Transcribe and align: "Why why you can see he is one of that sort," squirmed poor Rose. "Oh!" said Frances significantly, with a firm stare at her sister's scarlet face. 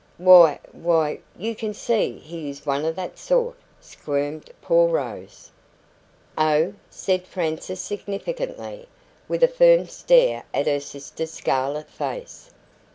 "Why 0.17 0.57
why 0.71 1.19
you 1.37 1.53
can 1.55 1.75
see 1.75 2.17
he 2.17 2.49
is 2.49 2.65
one 2.65 2.85
of 2.85 2.95
that 2.95 3.19
sort," 3.19 3.55
squirmed 3.79 4.49
poor 4.59 4.89
Rose. 4.89 5.51
"Oh!" 6.35 6.73
said 6.89 7.27
Frances 7.27 7.79
significantly, 7.81 8.87
with 9.27 9.43
a 9.43 9.47
firm 9.47 9.85
stare 9.87 10.45
at 10.55 10.65
her 10.65 10.79
sister's 10.79 11.29
scarlet 11.29 11.87
face. 11.87 12.49